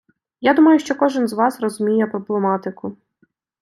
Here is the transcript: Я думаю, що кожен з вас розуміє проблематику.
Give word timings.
Я 0.41 0.53
думаю, 0.53 0.79
що 0.79 0.95
кожен 0.95 1.27
з 1.27 1.33
вас 1.33 1.59
розуміє 1.59 2.07
проблематику. 2.07 2.97